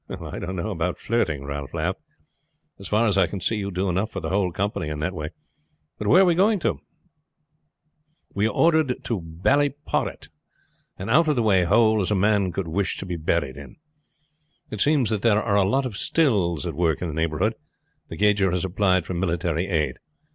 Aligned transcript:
"I 0.19 0.39
don't 0.39 0.55
know 0.55 0.71
about 0.71 0.97
flirting," 0.97 1.43
Ralph 1.43 1.75
laughed. 1.75 1.99
"As 2.79 2.87
far 2.87 3.05
as 3.07 3.19
I 3.19 3.27
can 3.27 3.39
see 3.39 3.57
you 3.57 3.69
do 3.69 3.87
enough 3.87 4.09
for 4.09 4.19
the 4.19 4.31
whole 4.31 4.51
company 4.51 4.89
in 4.89 4.97
that 5.01 5.13
way. 5.13 5.29
But 5.99 6.07
where 6.07 6.23
are 6.23 6.25
we 6.25 6.33
going 6.33 6.57
to?" 6.61 6.79
"We 8.33 8.47
are 8.47 8.49
ordered 8.49 8.95
to 9.03 9.21
Ballyporrit. 9.21 10.29
An 10.97 11.07
out 11.07 11.27
of 11.27 11.35
the 11.35 11.43
way 11.43 11.65
hole 11.65 12.01
as 12.01 12.09
a 12.09 12.15
man 12.15 12.51
could 12.51 12.67
wish 12.67 12.97
to 12.97 13.05
be 13.05 13.15
buried 13.15 13.57
in. 13.57 13.75
It 14.71 14.81
seems 14.81 15.11
that 15.11 15.21
there 15.21 15.37
are 15.39 15.55
a 15.55 15.63
lot 15.63 15.85
of 15.85 15.95
stills 15.97 16.65
at 16.65 16.73
work 16.73 17.03
in 17.03 17.07
the 17.07 17.13
neighborhood. 17.13 17.53
The 18.09 18.15
gauger 18.17 18.49
has 18.49 18.65
applied 18.65 19.05
for 19.05 19.13
military 19.13 19.67
aid. 19.67 19.97